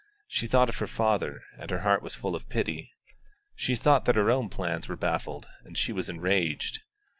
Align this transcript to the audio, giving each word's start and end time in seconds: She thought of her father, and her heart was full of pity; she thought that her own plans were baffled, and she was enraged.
She 0.27 0.47
thought 0.47 0.67
of 0.67 0.79
her 0.79 0.87
father, 0.87 1.43
and 1.59 1.69
her 1.69 1.81
heart 1.81 2.01
was 2.01 2.15
full 2.15 2.35
of 2.35 2.49
pity; 2.49 2.91
she 3.55 3.75
thought 3.75 4.05
that 4.05 4.15
her 4.15 4.31
own 4.31 4.49
plans 4.49 4.89
were 4.89 4.95
baffled, 4.95 5.47
and 5.63 5.77
she 5.77 5.93
was 5.93 6.09
enraged. 6.09 6.79